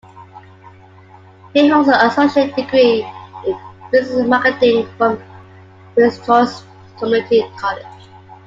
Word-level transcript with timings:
He 1.53 1.67
holds 1.67 1.87
an 1.87 1.93
associate 2.07 2.55
degree 2.55 3.05
in 3.45 3.55
business 3.91 4.27
marketing 4.27 4.87
from 4.97 5.21
Prince 5.93 6.17
George's 6.25 6.63
Community 6.97 7.45
College. 7.57 7.85